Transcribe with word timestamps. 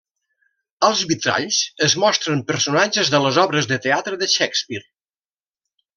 Als 0.87 1.01
vitralls 1.11 1.59
es 1.89 1.95
mostren 2.05 2.41
personatges 2.53 3.13
de 3.17 3.23
les 3.27 3.39
obres 3.47 3.69
de 3.73 3.81
teatre 3.85 4.19
de 4.23 4.31
Shakespeare. 4.37 4.87